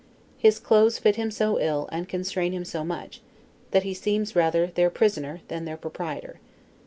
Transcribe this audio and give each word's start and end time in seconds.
His 0.39 0.57
clothes 0.57 0.97
fit 0.97 1.15
him 1.15 1.29
so 1.29 1.59
ill, 1.59 1.87
and 1.91 2.09
constrain 2.09 2.53
him 2.53 2.65
so 2.65 2.83
much, 2.83 3.21
that 3.69 3.83
he 3.83 3.93
seems 3.93 4.35
rather, 4.35 4.65
their 4.65 4.89
prisoner 4.89 5.41
than 5.47 5.63
their 5.65 5.77
proprietor. 5.77 6.39